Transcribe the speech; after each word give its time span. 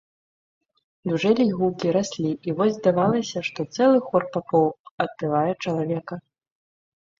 Дужэлі 1.11 1.45
гукі, 1.59 1.91
раслі, 1.97 2.31
і 2.49 2.57
вось 2.61 2.73
здавалася, 2.79 3.45
што 3.49 3.67
цэлы 3.77 3.99
хор 4.09 4.27
папоў 4.39 4.67
адпявае 5.07 5.47
чалавека. 5.63 6.23